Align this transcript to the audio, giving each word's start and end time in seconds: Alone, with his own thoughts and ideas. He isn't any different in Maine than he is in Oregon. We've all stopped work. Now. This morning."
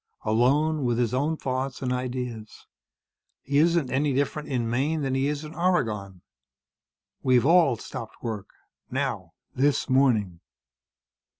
Alone, 0.25 0.83
with 0.83 0.97
his 0.97 1.13
own 1.13 1.37
thoughts 1.37 1.83
and 1.83 1.93
ideas. 1.93 2.65
He 3.43 3.59
isn't 3.59 3.91
any 3.91 4.13
different 4.13 4.49
in 4.49 4.67
Maine 4.67 5.03
than 5.03 5.13
he 5.13 5.27
is 5.27 5.43
in 5.43 5.53
Oregon. 5.53 6.23
We've 7.21 7.45
all 7.45 7.75
stopped 7.77 8.15
work. 8.23 8.47
Now. 8.89 9.33
This 9.53 9.87
morning." 9.91 10.39